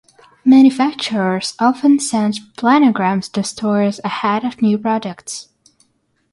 Manufacturers 0.43 1.53
often 1.59 1.99
send 1.99 2.33
planograms 2.57 3.31
to 3.33 3.43
stores 3.43 3.99
ahead 4.03 4.43
of 4.43 4.59
new 4.59 4.75
products. 4.79 5.49